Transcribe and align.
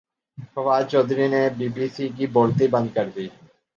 فواد 0.53 0.83
چوہدری 0.91 1.27
نے 1.33 1.41
B 1.57 1.67
B 1.75 1.85
C 1.95 2.05
کی 2.15 2.25
بولتی 2.35 2.65
بند 2.73 2.87
کردی 2.95 3.27